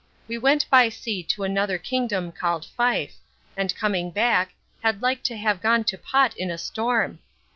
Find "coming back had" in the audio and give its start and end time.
3.75-5.03